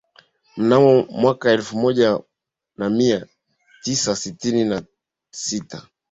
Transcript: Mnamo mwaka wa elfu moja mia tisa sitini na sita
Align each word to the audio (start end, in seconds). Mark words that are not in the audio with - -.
Mnamo 0.57 1.05
mwaka 1.09 1.47
wa 1.47 1.53
elfu 1.53 1.77
moja 1.77 2.21
mia 2.77 3.25
tisa 3.83 4.15
sitini 4.15 4.63
na 4.63 4.83
sita 5.31 5.87